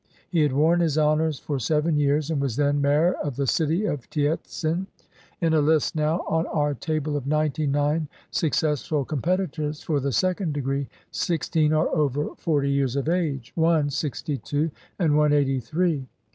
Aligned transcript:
He 0.31 0.39
had 0.41 0.51
worn 0.51 0.79
his 0.79 0.97
honors 0.97 1.37
for 1.37 1.59
seven 1.59 1.95
years, 1.95 2.31
and 2.31 2.41
was 2.41 2.55
then 2.55 2.81
mayor 2.81 3.13
of 3.23 3.35
the 3.35 3.45
city 3.45 3.85
of 3.85 4.09
Tientsin. 4.09 4.87
In 5.39 5.53
a 5.53 5.61
list 5.61 5.95
now 5.95 6.21
on 6.27 6.47
our 6.47 6.73
table 6.73 7.15
of 7.15 7.27
ninety 7.27 7.67
nine 7.67 8.07
successful 8.31 9.05
com 9.05 9.21
petitors 9.21 9.83
for 9.83 9.99
the 9.99 10.11
second 10.11 10.53
degree, 10.53 10.87
sixteen 11.11 11.71
are 11.71 11.89
over 11.89 12.33
forty 12.35 12.71
years 12.71 12.95
of 12.95 13.07
age, 13.07 13.51
one 13.53 13.91
sixty 13.91 14.37
two, 14.37 14.71
and 14.97 15.15
one 15.15 15.33
eighty 15.33 15.59
three. 15.59 16.07